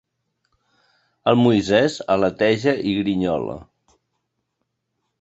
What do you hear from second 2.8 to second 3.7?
i grinyola.